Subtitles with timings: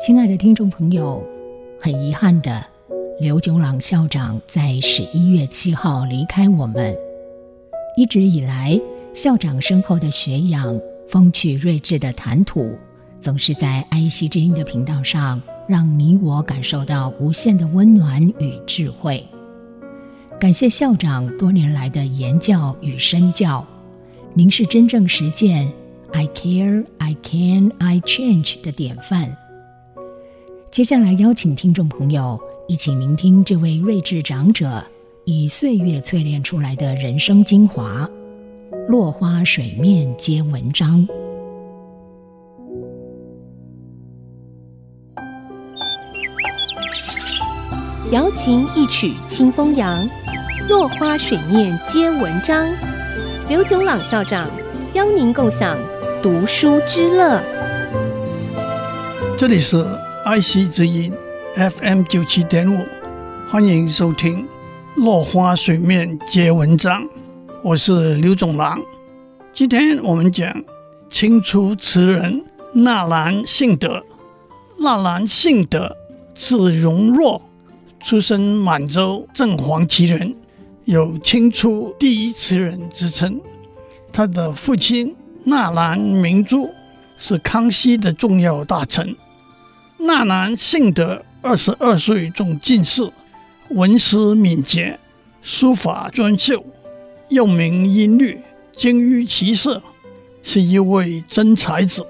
[0.00, 1.20] 亲爱的听众朋友，
[1.80, 2.64] 很遗憾的，
[3.18, 6.96] 刘炯朗校长在十一月七号离开我们。
[7.96, 8.80] 一直以来，
[9.12, 12.78] 校长深厚的学养、风趣睿智的谈吐，
[13.18, 19.26] 总是在 IC 之音的频道上，让你我感受到无限的温暖与智慧。
[20.38, 23.66] 感谢校长多年来的言教与身教，
[24.32, 25.68] 您是真正实践
[26.12, 29.36] “I care, I can, I change” 的典范。
[30.78, 34.80] 接下来邀请听众朋友一起聆听这位睿智长者
[35.24, 38.08] 以岁月淬炼出来的人生精华。
[38.86, 41.04] 落花水面皆文章。
[48.12, 50.08] 瑶琴一曲清风扬，
[50.68, 52.72] 落花水面皆文章。
[53.48, 54.48] 刘炯朗校长
[54.94, 55.76] 邀您共享
[56.22, 57.42] 读书之乐。
[59.36, 59.84] 这里是。
[60.28, 61.10] IC 之音
[61.54, 62.86] FM 九七点五，
[63.48, 64.46] 欢迎收听
[65.02, 67.02] 《落花水面皆文章》，
[67.62, 68.78] 我是刘总郎。
[69.54, 70.62] 今天我们讲
[71.08, 74.04] 清初词人纳兰性德。
[74.78, 75.96] 纳兰性德
[76.34, 77.40] 字容若，
[78.04, 80.34] 出身满洲正黄旗人，
[80.84, 83.40] 有清初第一词人之称。
[84.12, 86.68] 他的父亲纳兰明珠
[87.16, 89.16] 是康熙的重要大臣。
[90.00, 93.10] 纳兰性德二十二岁中进士，
[93.70, 94.96] 文思敏捷，
[95.42, 96.64] 书法专秀，
[97.28, 98.40] 又名音律，
[98.76, 99.82] 精于骑射，
[100.40, 102.06] 是一位真才子。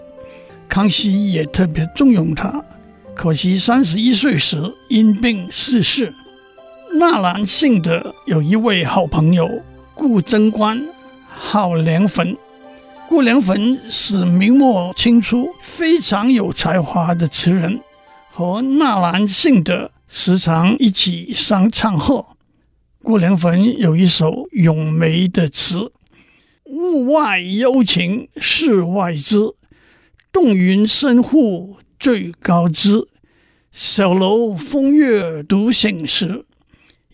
[0.68, 2.62] 康熙也特别重用他，
[3.14, 6.12] 可惜三十一岁时因病逝世。
[6.92, 9.48] 纳兰性德有一位好朋友
[9.94, 10.78] 顾贞观，
[11.26, 12.36] 号梁坟。
[13.08, 17.80] 顾梁坟是明末清初非常有才华的词人，
[18.30, 22.36] 和纳兰性德时常一起上唱和。
[23.02, 25.90] 顾梁坟有一首咏梅的词
[26.68, 29.38] ：“物外幽情世外知，
[30.30, 33.08] 洞云深户最高枝。
[33.72, 36.44] 小楼风月独醒时，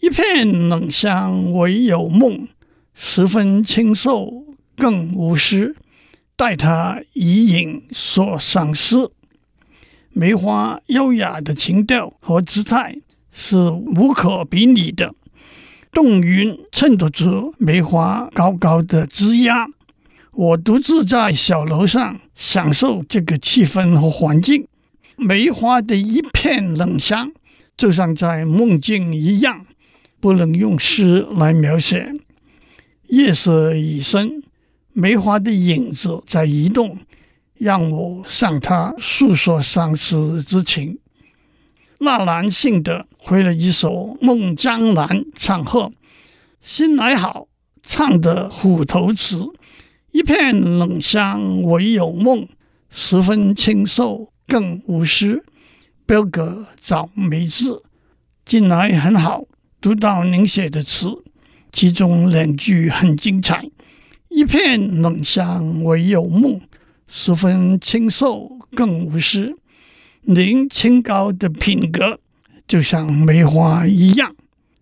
[0.01, 2.49] 一片冷香唯有梦。
[2.95, 4.45] 十分清瘦
[4.77, 5.77] 更无诗。”
[6.37, 8.97] 待他以影所赏识，
[10.13, 12.97] 梅花优雅的情调和姿态
[13.31, 15.15] 是无可比拟的。
[15.93, 19.71] 洞云衬托出梅花高高的枝桠。
[20.33, 24.67] 我独自在小楼上享受这个气氛和环境，
[25.17, 27.31] 梅花的一片冷香，
[27.77, 29.65] 就像在梦境一样，
[30.19, 32.13] 不能用诗来描写。
[33.07, 34.43] 夜色已深。
[34.97, 36.97] 梅花的影子在移动，
[37.55, 41.01] 让我向他诉说相思之情。
[41.99, 45.91] 纳兰性德会了一首《梦江南》唱和，
[46.61, 47.49] 心来好，
[47.83, 49.45] 唱得虎头词。
[50.13, 52.47] 一片冷香唯有梦，
[52.89, 55.45] 十分清瘦更无诗。
[56.07, 57.83] 标格早梅字，
[58.45, 59.43] 近来很好，
[59.81, 61.09] 读到您写的词，
[61.73, 63.69] 其中两句很精彩。
[64.35, 66.61] 一片冷香唯有梦，
[67.07, 69.57] 十分清瘦更无诗。
[70.23, 72.19] 您清高的品格
[72.67, 74.35] 就像梅花一样。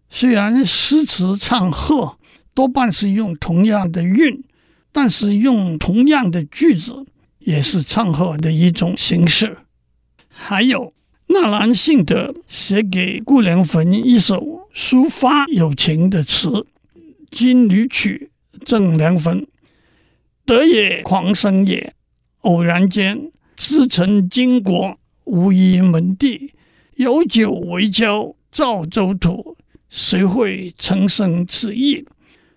[0.08, 2.16] 虽然诗词唱和
[2.54, 4.42] 多半是用同样的韵，
[4.90, 7.04] 但是用同样的句子
[7.38, 9.58] 也是唱和的一种形式。
[10.30, 10.94] 还有
[11.26, 16.48] 纳兰性德写给顾梁坟一首抒发友情的词
[17.30, 18.30] 《金缕曲》。
[18.64, 19.46] 赠梁坟，
[20.44, 21.94] 得也狂生也。
[22.40, 26.52] 偶然间，自成经国，无依门第，
[26.96, 29.56] 有酒为交，造州土。
[29.88, 32.06] 谁会曾生此意？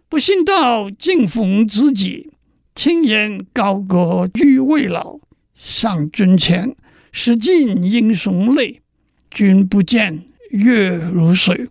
[0.07, 2.31] 不信道尽逢知己，
[2.73, 5.19] 轻言高阁居未老。
[5.53, 6.75] 上君前，
[7.11, 8.81] 识尽英雄泪。
[9.29, 11.67] 君不见，月如水。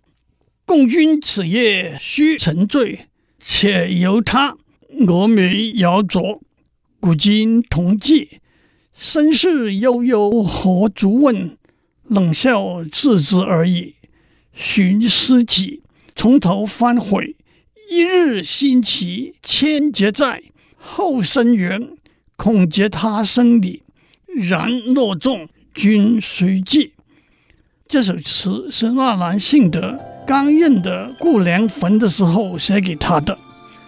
[0.67, 3.07] 共君此夜须沉醉。
[3.47, 4.57] 且由他
[5.07, 6.41] 蛾眉摇着，
[6.99, 8.41] 古今同寄，
[8.95, 11.59] 身世悠悠何足问？
[12.05, 13.97] 冷笑自知而已。
[14.55, 15.83] 寻诗集，
[16.17, 17.37] 从头翻回，
[17.91, 20.43] 一日新奇千劫在，
[20.79, 21.91] 后生缘，
[22.37, 23.83] 恐结他生理。
[24.27, 26.95] 然若众，君须记。
[27.87, 30.14] 这首词是纳兰性德。
[30.27, 33.37] 刚认得顾梁坟的时候写给他的。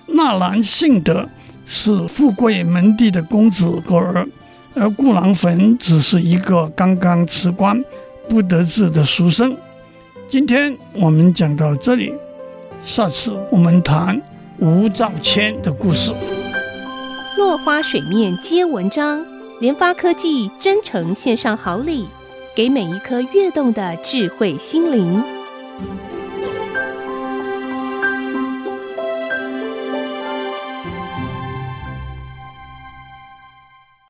[0.07, 1.29] 纳兰性德
[1.65, 4.29] 是富贵门第的公子哥儿，
[4.75, 7.83] 而顾郎坟只是一个刚刚辞官
[8.29, 9.57] 不得志的书生。
[10.29, 12.13] 今天我们讲到这里，
[12.83, 14.21] 下次我们谈
[14.59, 16.13] 吴兆谦的故事。
[17.39, 19.25] 落花水面皆文章，
[19.61, 22.09] 联发科技真诚献上好礼，
[22.55, 25.23] 给每一颗跃动的智慧心灵。